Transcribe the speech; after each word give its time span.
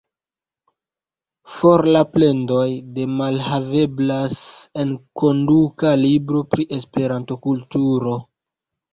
For 1.55 1.83
la 1.95 1.99
plendoj, 2.13 2.63
ke 2.95 3.03
malhaveblas 3.19 4.39
enkonduka 4.85 5.91
libro 6.05 6.41
pri 6.55 6.65
Esperanto-kulturo! 6.79 8.15